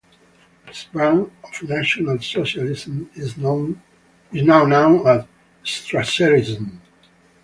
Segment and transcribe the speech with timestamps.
[0.65, 3.75] His brand of National Socialism is now
[4.65, 5.25] known as
[5.63, 6.79] Strasserism.